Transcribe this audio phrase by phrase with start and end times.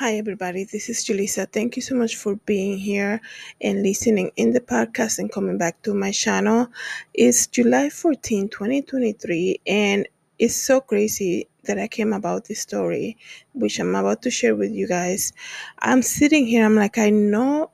[0.00, 0.64] Hi, everybody.
[0.64, 1.46] This is Julissa.
[1.52, 3.20] Thank you so much for being here
[3.60, 6.68] and listening in the podcast and coming back to my channel.
[7.12, 10.08] It's July 14, 2023, and
[10.38, 13.18] it's so crazy that I came about this story,
[13.52, 15.34] which I'm about to share with you guys.
[15.80, 17.70] I'm sitting here, I'm like, I know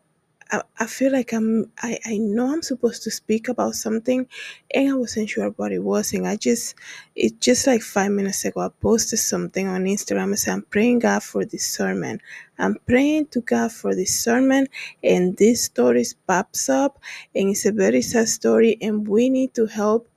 [0.51, 4.29] I, I feel like I'm I, I know I'm supposed to speak about something
[4.75, 6.75] and I wasn't sure what it was and I just
[7.17, 11.01] it just like five minutes ago I posted something on Instagram and said I'm praying
[11.01, 12.23] God for discernment.
[12.59, 14.71] I'm praying to God for discernment
[15.03, 17.01] and this story pops up
[17.35, 20.09] and it's a very sad story and we need to help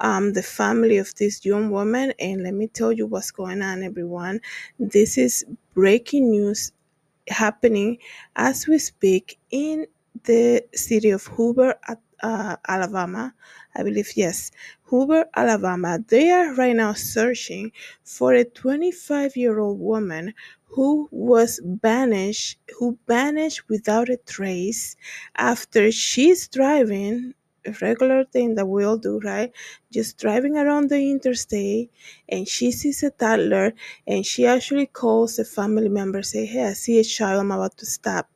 [0.00, 3.82] um, the family of this young woman and let me tell you what's going on
[3.82, 4.40] everyone
[4.78, 6.72] this is breaking news
[7.30, 7.98] happening
[8.36, 9.86] as we speak in
[10.24, 11.76] the city of Hoover,
[12.22, 13.34] uh, Alabama.
[13.76, 14.50] I believe, yes,
[14.84, 15.98] Hoover, Alabama.
[16.08, 17.72] They are right now searching
[18.04, 20.34] for a 25 year old woman
[20.66, 24.96] who was banished, who vanished without a trace
[25.36, 27.34] after she's driving
[27.82, 29.52] regular thing that we all do, right?
[29.92, 31.90] Just driving around the interstate
[32.28, 33.72] and she sees a toddler
[34.06, 37.76] and she actually calls a family member, say, Hey, I see a child, I'm about
[37.78, 38.30] to stop.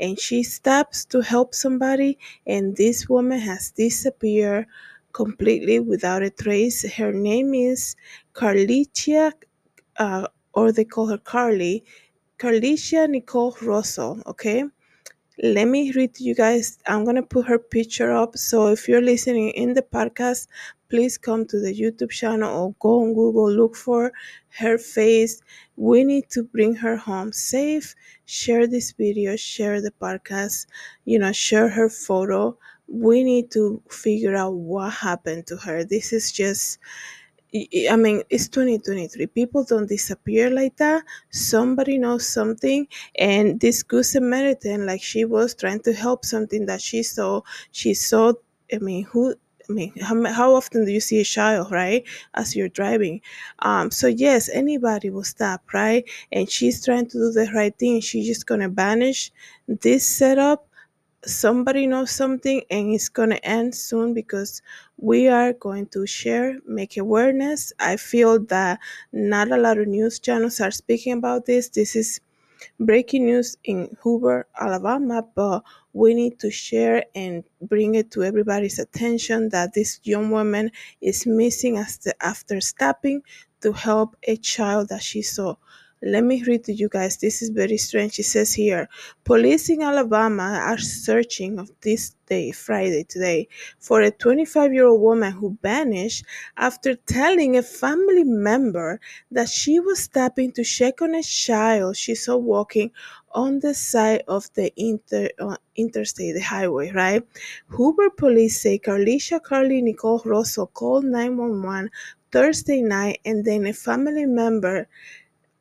[0.00, 4.66] And she stops to help somebody, and this woman has disappeared
[5.12, 6.82] completely without a trace.
[6.96, 7.96] Her name is
[8.34, 9.32] Carlethia,
[9.98, 11.82] uh, or they call her Carlee,
[12.38, 14.64] Carlethia Nichole Russell, okay?
[15.42, 16.78] Let me read to you guys.
[16.86, 18.36] I'm gonna put her picture up.
[18.36, 20.46] So if you're listening in the podcast,
[20.88, 24.12] please come to the YouTube channel or go on Google, look for
[24.58, 25.42] her face.
[25.76, 27.94] We need to bring her home safe.
[28.24, 30.66] Share this video, share the podcast,
[31.04, 32.56] you know, share her photo.
[32.88, 35.84] We need to figure out what happened to her.
[35.84, 36.78] This is just
[37.90, 39.26] I mean, it's 2023.
[39.26, 41.04] People don't disappear like that.
[41.30, 42.86] Somebody knows something,
[43.18, 47.40] and this good Samaritan, like she was trying to help something that she saw.
[47.72, 48.32] She saw.
[48.72, 49.34] I mean, who?
[49.68, 52.04] I mean, how, how often do you see a child, right,
[52.34, 53.20] as you're driving?
[53.60, 56.04] Um, so yes, anybody will stop, right?
[56.30, 58.00] And she's trying to do the right thing.
[58.00, 59.32] She's just gonna banish
[59.66, 60.68] this setup
[61.24, 64.62] somebody knows something and it's going to end soon because
[64.96, 67.72] we are going to share make awareness.
[67.78, 68.78] I feel that
[69.12, 71.68] not a lot of news channels are speaking about this.
[71.68, 72.20] This is
[72.80, 75.62] breaking news in hoover alabama but
[75.92, 81.26] we need to share and bring it to everybody's attention that this young woman is
[81.26, 81.76] missing
[82.20, 83.22] after stopping
[83.60, 85.54] to help a child that she saw
[86.02, 87.16] let me read to you guys.
[87.16, 88.18] This is very strange.
[88.18, 88.88] It says here
[89.24, 93.48] Police in Alabama are searching of this day, Friday, today,
[93.78, 96.24] for a 25 year old woman who vanished
[96.56, 102.14] after telling a family member that she was stopping to check on a child she
[102.14, 102.90] saw walking
[103.32, 107.22] on the side of the inter, uh, interstate, the highway, right?
[107.68, 111.90] Hoover police say Carlethia Carlee Nichole Russell called 911
[112.32, 114.88] Thursday night and then a family member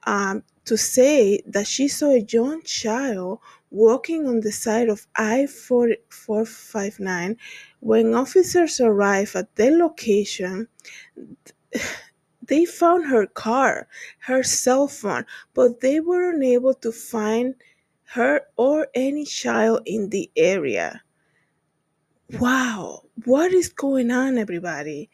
[0.05, 3.39] um, to say that she saw a young child
[3.71, 7.37] walking on the side of I 459.
[7.79, 10.67] When officers arrived at the location,
[12.47, 13.87] they found her car,
[14.19, 17.55] her cell phone, but they were unable to find
[18.13, 21.01] her or any child in the area.
[22.39, 25.09] Wow, what is going on, everybody?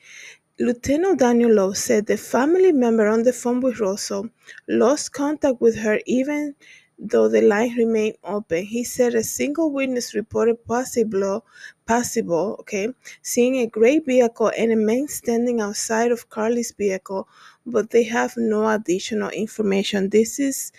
[0.61, 4.29] Lieutenant Daniel Lowe said the family member on the phone with Russell
[4.67, 6.53] lost contact with her even
[6.99, 8.63] though the line remained open.
[8.63, 11.44] He said a single witness reported possible,
[11.88, 12.89] possible, okay,
[13.23, 17.28] seeing a gray vehicle and a man standing outside of Carlee's vehicle,
[17.66, 20.09] but they have no additional information.
[20.09, 20.72] This is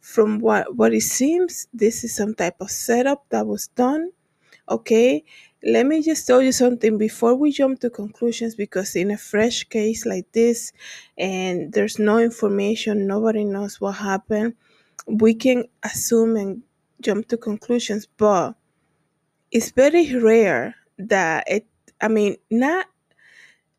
[0.00, 1.68] from what what it seems.
[1.72, 4.10] This is some type of setup that was done,
[4.68, 5.24] okay
[5.64, 9.64] let me just tell you something before we jump to conclusions because in a fresh
[9.64, 10.72] case like this
[11.16, 14.54] and there's no information nobody knows what happened
[15.06, 16.62] we can assume and
[17.00, 18.54] jump to conclusions but
[19.50, 21.66] it's very rare that it
[22.00, 22.86] i mean not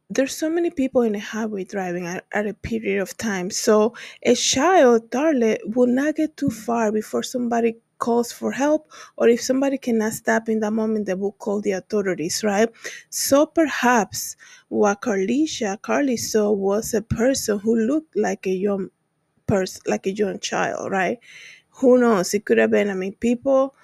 [0.10, 3.94] there's so many people in a highway driving at, at a period of time so
[4.24, 9.42] a child darling will not get too far before somebody calls for help or if
[9.42, 12.70] somebody cannot stop in that moment they will call the authorities right?
[13.10, 14.36] So perhaps
[14.70, 18.90] what carlethia carlee saw was a person who looked like a young
[19.48, 21.20] person like a young child right?
[21.82, 22.34] Who knows?
[22.34, 23.76] It could have been i mean people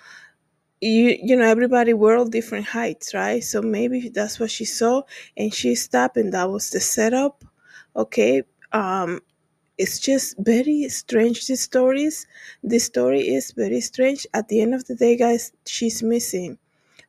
[0.82, 3.44] you you know everybody we're all different heights right?
[3.44, 5.04] So maybe that's what she saw
[5.38, 7.44] and she stopped and that was the setup
[7.96, 8.44] okay?
[8.72, 9.22] Um
[9.78, 12.28] it's just very strange these stories.
[12.64, 14.28] This story is very strange.
[14.34, 16.58] At the end of the day guys she's missing.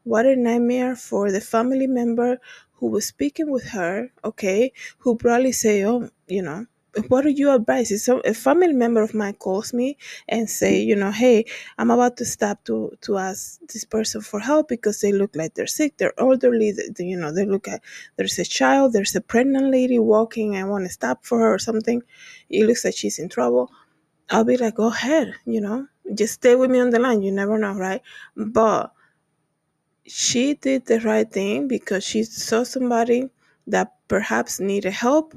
[0.05, 2.41] What a nightmare for the family member
[2.75, 6.67] who was speaking with her, okay, who probably say, oh, you know,
[7.09, 7.91] what do you advise?
[7.93, 9.97] If a family member of mine calls me
[10.29, 11.45] and say, you know, hey,
[11.79, 15.55] I'm about to stop to to ask this person for help because they look like
[15.55, 17.83] they're sick, they're elderly, they, you know, they look at
[18.17, 21.59] there's a child, there's a pregnant lady walking, I want to stop for her or
[21.59, 22.03] something.
[22.51, 23.71] It looks like she's in trouble.
[24.31, 27.23] I'll be like, go ahead, you know, just stay with me on the line.
[27.23, 28.03] You never know, right?
[28.37, 28.93] But
[30.07, 33.31] she did the right thing because she saw somebody
[33.67, 35.35] that perhaps needed help.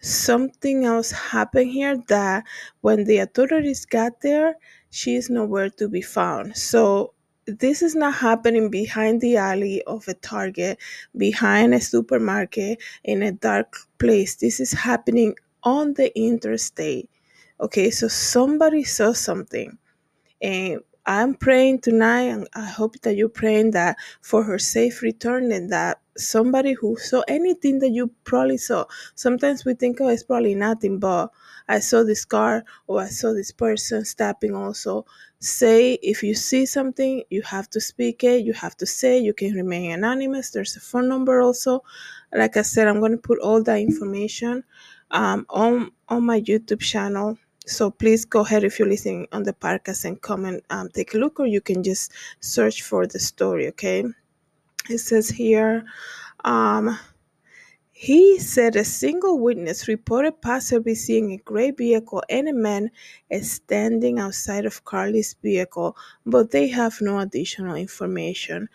[0.00, 2.44] Something else happened here that
[2.80, 4.56] when the authorities got there,
[4.90, 6.56] she is nowhere to be found.
[6.56, 7.12] So
[7.46, 10.78] this is not happening behind the alley of a Target,
[11.16, 14.36] behind a supermarket, in a dark place.
[14.36, 17.08] This is happening on the interstate.
[17.60, 19.78] Okay, so somebody saw something
[20.42, 25.52] and I'm praying tonight, and I hope that you're praying that for her safe return
[25.52, 28.86] and that somebody who saw anything that you probably saw.
[29.14, 31.30] Sometimes we think, oh, it's probably nothing, but
[31.68, 35.06] I saw this car or I saw this person stepping also.
[35.38, 39.32] Say if you see something, you have to speak it, you have to say, you
[39.32, 40.50] can remain anonymous.
[40.50, 41.84] There's a phone number also.
[42.32, 44.64] Like I said, I'm going to put all that information
[45.12, 49.52] um, on, on my YouTube channel so please go ahead if you're listening on the
[49.52, 53.18] podcast and come and um, take a look, or you can just search for the
[53.18, 53.68] story.
[53.68, 54.04] Okay,
[54.88, 55.84] it says here.
[56.44, 56.98] Um,
[57.98, 62.90] he said a single witness reported possibly seeing a gray vehicle and a man
[63.40, 65.96] standing outside of Carlee's vehicle,
[66.26, 68.68] but they have no additional information.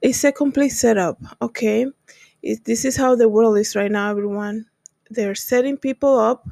[0.00, 1.86] It's a complete setup, okay?
[2.42, 4.66] It, this is how the world is right now, everyone.
[5.10, 6.48] They're setting people up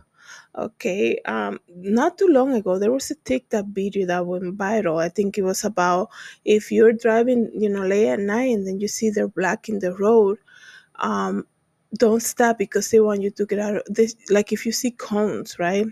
[0.57, 5.01] Okay, um, not too long ago, there was a TikTok video that went viral.
[5.01, 6.11] I think it was about
[6.45, 9.95] if you're driving, you know, late at night and then you see they're blocking the
[9.95, 10.39] road,
[10.97, 11.47] um,
[11.95, 14.17] don't stop because they want you to get out of this.
[14.31, 15.87] Like if you see cones, right?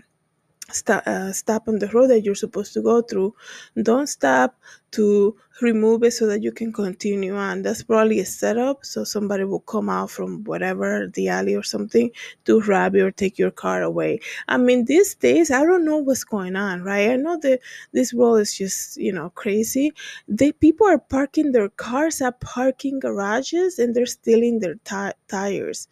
[0.71, 3.33] Stop, uh, stop on the road that you're supposed to go through.
[3.81, 4.55] Don't stop
[4.91, 7.61] to remove it so that you can continue on.
[7.63, 8.85] That's probably a setup.
[8.85, 12.11] So somebody will come out from whatever the alley or something
[12.45, 14.19] to rob you or take your car away.
[14.47, 17.09] I mean, these days, I don't know what's going on, right?
[17.09, 17.59] I know that
[17.93, 19.91] this world is just, you know, crazy.
[20.27, 25.87] They people are parking their cars at parking garages and they're stealing their ti- tires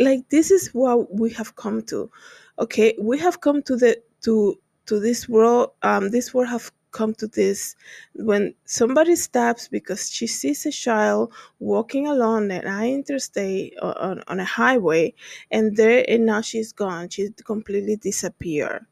[0.00, 2.10] like this is what we have come to
[2.58, 7.12] okay we have come to the to to this world um this world have come
[7.12, 7.74] to this
[8.14, 14.44] when somebody stops because she sees a child walking along an interstate on, on a
[14.44, 15.12] highway
[15.50, 18.86] and there and now she's gone she's completely disappeared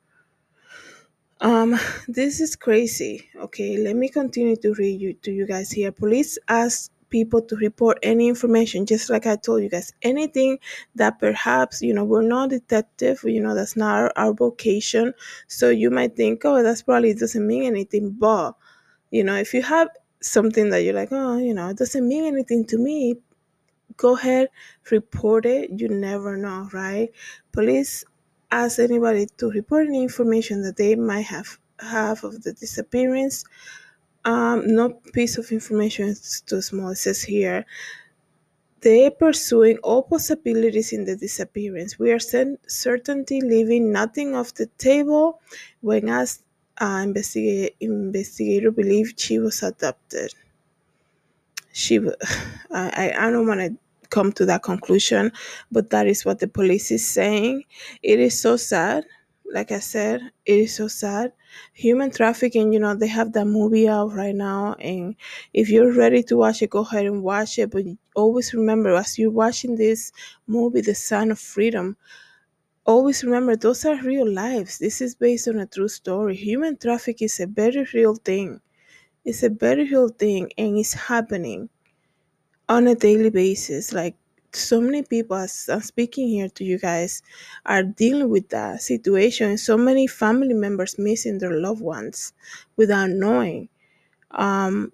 [1.43, 1.77] um,
[2.07, 3.29] this is crazy.
[3.37, 5.91] Okay, let me continue to read you to you guys here.
[5.91, 10.59] Police ask people to report any information, just like I told you guys, anything
[10.97, 13.21] that perhaps you know we're not detective.
[13.25, 15.15] You know that's not our, our vocation.
[15.49, 18.11] So you might think, oh, that's probably doesn't mean anything.
[18.13, 18.55] But
[19.11, 19.89] you know, if you have
[20.21, 23.17] something that you're like, oh, you know, it doesn't mean anything to me,
[23.97, 24.49] go ahead,
[24.91, 25.71] report it.
[25.81, 27.11] You never know, right?
[27.53, 28.05] Police
[28.51, 33.45] ask anybody to report any information that they might have have of the disappearance.
[34.25, 36.91] Um, no piece of information is too small.
[36.91, 37.67] It says here
[38.83, 41.99] they pursuing all possibilities in the disappearance.
[41.99, 45.41] We are cer- certainly leaving nothing off the table
[45.81, 46.43] when asked
[46.81, 50.35] uh, investigate, investigator believed she was adopted.
[51.73, 51.99] She,
[52.71, 53.77] I don't want to
[54.11, 55.33] come to that conclusion,
[55.71, 57.65] but that is what the police is saying.
[58.03, 59.05] It is so sad.
[59.53, 61.33] Like I said, it is so sad.
[61.75, 65.15] Human trafficking, you know, they have that movie out right now, and
[65.53, 67.71] if you're ready to watch it, go ahead and watch it.
[67.71, 67.85] But
[68.17, 70.11] always remember, as you're watching this
[70.49, 71.97] movie, The Sound of Freedom,
[72.87, 74.79] always remember those are real lives.
[74.79, 76.37] This is based on a true story.
[76.37, 78.61] Human trafficking is a very real thing.
[79.25, 81.71] It's a very real thing, and it's happening
[82.69, 83.93] on a daily basis.
[83.93, 84.17] Like
[84.57, 87.23] so many people, as I'm speaking here to you guys,
[87.67, 89.59] are dealing with that situation.
[89.59, 92.33] So many family members missing their loved ones
[92.77, 93.69] without knowing.
[94.33, 94.93] Um,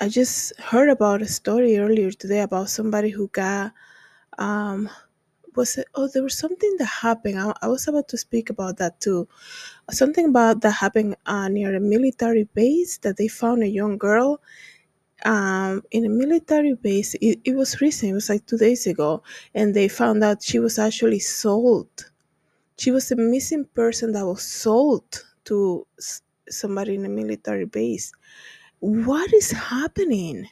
[0.00, 3.72] I just heard about a story earlier today about somebody who got
[4.38, 4.88] um
[5.56, 8.78] was it oh there was something that happened I, I was about to speak about
[8.78, 9.28] that too
[9.90, 14.40] something about that happened uh, near a military base that they found a young girl
[15.24, 17.14] um, in a military base.
[17.20, 19.22] It, it was recent, it was like two days ago,
[19.54, 22.10] and they found out she was actually sold.
[22.78, 25.86] She was a missing person that was sold to
[26.48, 28.12] somebody in a military base.
[28.80, 30.48] What is happening?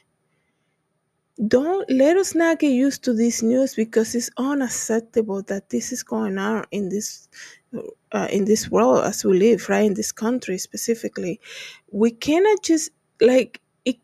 [1.47, 6.03] Don't let us not get used to this news because it's unacceptable that this is
[6.03, 7.29] going on in this
[8.11, 9.85] uh, in this world as we live, right?
[9.85, 11.39] In this country specifically,
[11.91, 12.89] we cannot just
[13.21, 13.97] like it.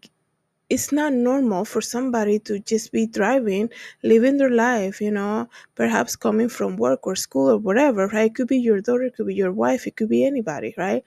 [0.69, 3.69] It's not normal for somebody to just be driving,
[4.03, 8.31] living their life, you know, perhaps coming from work or school or whatever, right?
[8.31, 11.03] It could be your daughter, it could be your wife, it could be anybody, right?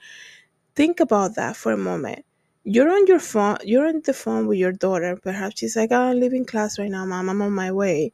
[0.75, 2.25] Think about that for a moment.
[2.65, 5.17] You're on your phone, you're on the phone with your daughter.
[5.23, 8.13] Perhaps she's like, oh, I'm leaving class right now, mom, I'm on my way.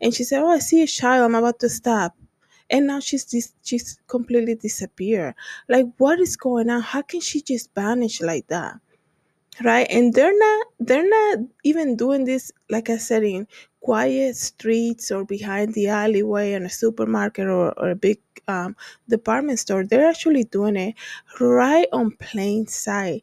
[0.00, 2.16] And she said, Oh, I see a child, I'm about to stop.
[2.70, 5.34] And now she's dis- she's completely disappeared.
[5.68, 6.82] Like, what is going on?
[6.82, 8.80] How can she just vanish like that?
[9.64, 13.46] Right and they're not they're not even doing this like i said in
[13.80, 18.74] quiet streets or behind the alleyway in a supermarket or, or a big um,
[19.08, 19.84] department store.
[19.86, 20.96] They're actually doing it
[21.40, 23.22] right on plain sight.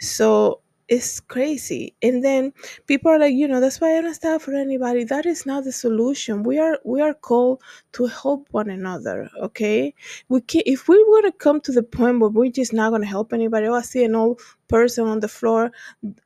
[0.00, 0.60] So
[0.90, 1.94] it's crazy.
[2.02, 2.52] And then
[2.88, 5.04] people are like you know that's why i don't stand for anybody.
[5.04, 6.42] That is not the solution.
[6.42, 9.94] We are we are called to help one another okay?
[10.28, 13.02] We can if we want to come to the point where we're just not going
[13.02, 15.72] to help anybody oh i see an old person on the floor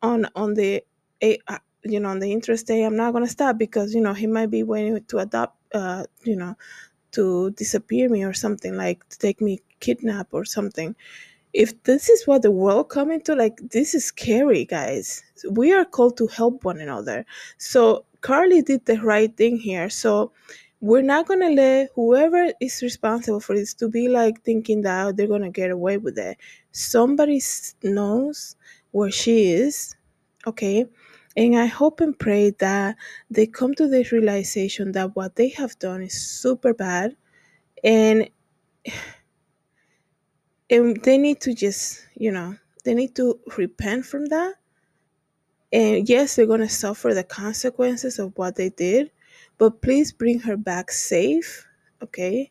[0.03, 0.83] on on the
[1.23, 4.15] uh, you know on the interest day i'm not going to stop because you know
[4.15, 6.57] he might be waiting to adopt uh you know
[7.13, 10.97] to disappear me or something like to take me kidnap or something
[11.55, 15.23] if this is what the world coming to like this is scary guys.
[15.51, 17.25] We are called to help one another.
[17.59, 19.89] So carlee did the right thing here.
[19.89, 20.33] So
[20.81, 25.13] we're not gonna let whoever is responsible for this to be like thinking that oh,
[25.13, 26.37] they're gonna get away with it.
[26.73, 27.41] Somebody
[27.83, 28.57] knows
[28.91, 29.95] where she is
[30.47, 30.87] okay?
[31.37, 32.97] And i hope and pray that
[33.31, 37.17] they come to this realization that what they have done is super bad.
[37.83, 38.29] And
[40.71, 44.55] and they need to just you know they need to repent from that.
[45.73, 49.11] And yes they're going to suffer the consequences of what they did
[49.59, 51.67] but please bring her back safe
[52.03, 52.51] okay?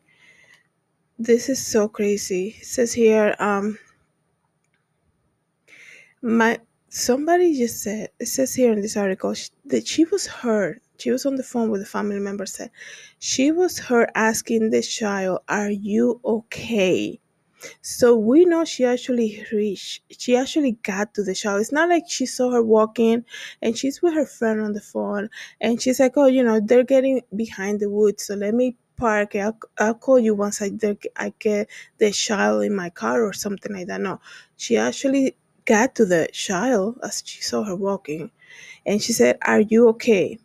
[1.18, 2.56] This is so crazy.
[2.60, 3.78] It says here um
[6.22, 10.80] my somebody just said it says here in this article sh- that she was heard
[10.98, 12.70] she was on the phone with a family member said
[13.18, 17.20] she was heard asking the child are you okay
[17.82, 21.60] so we know she actually reached, she actually got to the shower.
[21.60, 23.24] It's not like she saw her walking
[23.62, 25.28] and she's with her friend on the phone
[25.60, 29.34] and she's like, oh, you know, they're getting behind the woods, so let me park.
[29.36, 30.70] I'll, I'll call you once I,
[31.16, 31.68] I get
[31.98, 34.00] the child in my car or something like that.
[34.00, 34.20] No,
[34.56, 38.30] she actually got to the child as she saw her walking
[38.86, 40.38] and she said, are you okay?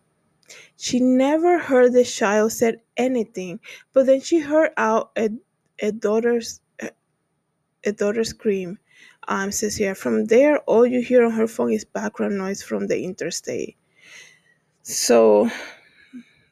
[0.78, 3.60] She never heard the child said anything,
[3.94, 5.30] but then she heard out a,
[5.82, 6.60] a daughter's
[7.86, 8.80] a daughter scream.
[9.28, 12.88] Um, says here, from there, all you hear on her phone is background noise from
[12.88, 13.78] the interstate.
[14.82, 15.50] So,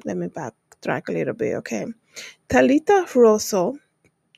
[0.05, 1.86] let me backtrack a little bit, okay?
[2.50, 3.77] Talita Rosso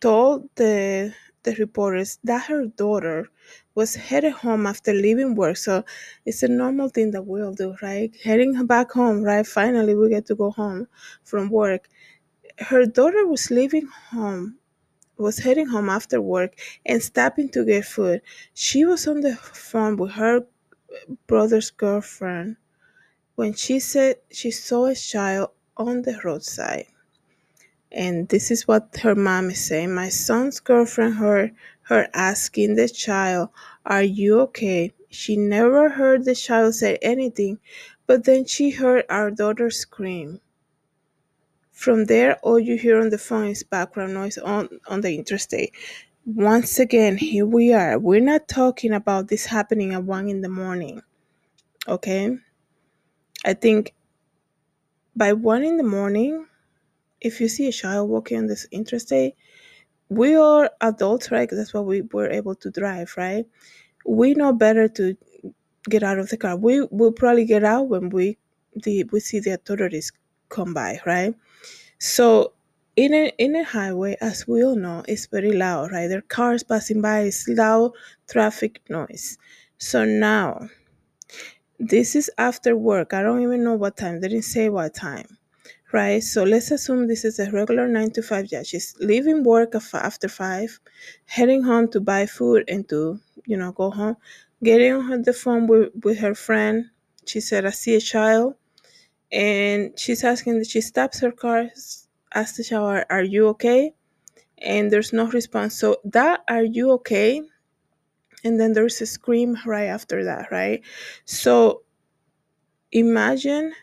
[0.01, 3.27] told the the reporters that her daughter
[3.75, 5.57] was headed home after leaving work.
[5.57, 5.83] So
[6.25, 8.13] it's a normal thing that we all do, right?
[8.23, 9.47] Heading back home, right?
[9.47, 10.87] Finally, we get to go home
[11.23, 11.89] from work.
[12.59, 14.58] Her daughter was leaving home
[15.19, 18.21] was heading home after work and stopping to get food.
[18.53, 20.45] She was on the phone with her
[21.27, 22.57] brother's girlfriend
[23.35, 26.87] when she said she saw a child on the roadside.
[27.91, 29.93] And this is what her mom is saying.
[29.93, 33.49] My son's girlfriend heard her asking the child,
[33.85, 34.93] Are you okay?
[35.09, 37.59] She never heard the child say anything,
[38.07, 40.41] but then she heard our daughter scream.
[41.79, 45.73] From there, all you hear on the phone is background noise on, on the interstate.
[46.25, 47.97] Once again, here we are.
[47.97, 51.01] We're not talking about this happening at one in the morning.
[51.87, 52.35] Okay?
[53.45, 53.93] I think
[55.15, 56.47] by one in the morning,
[57.21, 59.35] if you see a child walking on this interstate,
[60.09, 61.47] we are adults, right?
[61.49, 63.45] that's why we were able to drive, right?
[64.05, 65.15] We know better to
[65.89, 66.57] get out of the car.
[66.57, 68.37] We will probably get out when we
[68.75, 70.11] the we see the authorities
[70.49, 71.33] come by, right?
[71.99, 72.53] So
[72.95, 76.07] in a in a highway, as we all know, it's very loud, right?
[76.07, 77.91] There are cars passing by, it's loud
[78.27, 79.37] traffic noise.
[79.77, 80.69] So now
[81.79, 83.13] this is after work.
[83.13, 84.19] I don't even know what time.
[84.21, 85.37] They didn't say what time.
[85.91, 86.23] Right?
[86.23, 88.65] So let's assume this is a regular nine to five job.
[88.65, 90.79] She's leaving work af- after five,
[91.25, 94.17] heading home to buy food and to, you know, go home.
[94.63, 96.91] Getting on the phone with, with her friend.
[97.25, 98.55] She said, I see a child.
[99.31, 101.69] And she's asking, she stops her car,
[102.33, 103.93] asks the shower, Are you okay?
[104.61, 105.75] and there's no response.
[105.79, 107.41] So that are you okay?
[108.43, 110.81] And then there's a scream right after that, right?
[111.25, 111.83] So
[112.91, 113.73] imagine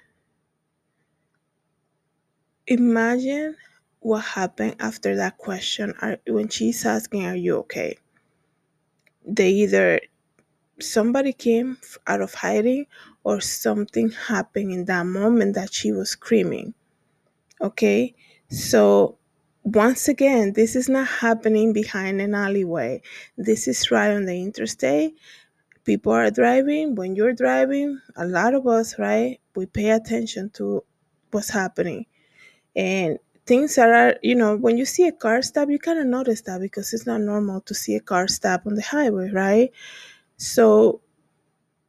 [2.67, 3.57] imagine
[4.01, 7.97] what happened after that question are, when she's asking are you okay
[9.27, 10.01] they either
[10.81, 12.87] somebody came out of hiding
[13.25, 16.75] or something happened in that moment that she was screaming
[17.61, 18.15] okay?
[18.51, 19.19] So
[19.65, 23.03] once again this is not happening behind an alleyway.
[23.37, 25.17] This is right on the interstate.
[25.85, 26.95] People are driving.
[26.95, 30.85] When you're driving a lot of us right we pay attention to
[31.31, 32.07] what's happening.
[32.77, 36.43] And things are you know when you see a car stop you kind of notice
[36.43, 39.73] that because it's not normal to see a car stop on the highway right
[40.37, 41.01] so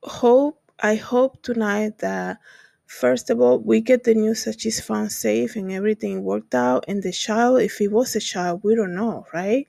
[0.04, 2.40] hope i hope tonight that
[2.88, 6.86] first of all we get the news that she's found safe and everything worked out
[6.88, 9.68] and the child if it was a child we don't know right?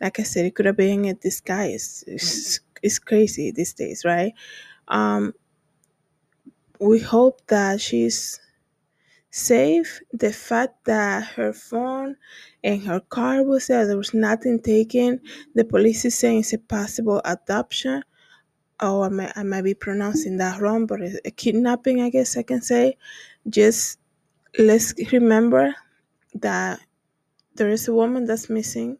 [0.00, 2.04] Like i said it could have been a disguise.
[2.06, 4.34] It's, it's crazy these days right?
[4.88, 5.34] Um
[6.80, 8.40] we hope that she's
[9.30, 10.00] safe.
[10.12, 12.16] The fact that her phone
[12.64, 15.20] and her car was there, there was nothing taken.
[15.54, 18.02] The police is saying it's a possible adoption.
[18.80, 22.36] Oh, I might, I might be pronouncing that wrong, but a, a kidnapping, I guess
[22.36, 22.96] I can say.
[23.48, 23.98] Just
[24.58, 25.74] let's remember
[26.34, 26.80] that
[27.56, 28.98] there is a woman that's missing.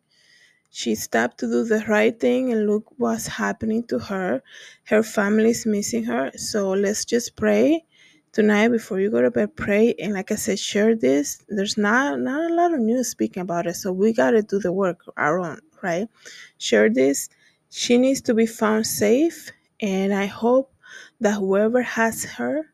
[0.70, 4.42] She stopped to do the right thing and look what's happening to her.
[4.84, 6.32] Her family is missing her.
[6.36, 7.84] So let's just pray
[8.32, 11.42] tonight before you go to bed pray and like i said share this.
[11.48, 14.58] There's not not a lot of news speaking about it so we got to do
[14.60, 16.08] the work our own right?
[16.58, 17.28] Share this.
[17.70, 20.72] She needs to be found safe and i hope
[21.20, 22.66] that whoever has her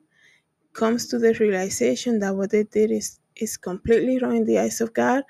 [0.72, 4.80] comes to the realization that what they did is is completely wrong in the eyes
[4.80, 5.25] of god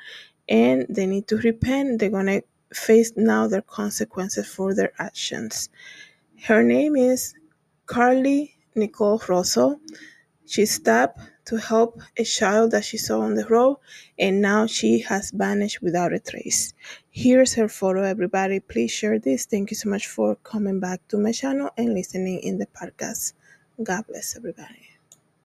[0.49, 1.99] and they need to repent.
[1.99, 2.43] They're gonna
[2.73, 5.69] face now their consequences for their actions.
[6.43, 7.35] Her name is
[7.87, 9.81] carlee nichole rosso
[10.47, 13.79] she stopped to help a child that she saw on the road,
[14.19, 16.75] and now she has vanished without a trace.
[17.11, 18.61] Here's her photo, everybody.
[18.61, 19.47] Please share this.
[19.47, 23.35] Thank you so much for coming back to my channel and listening in the podcast.
[23.83, 24.96] God bless everybody.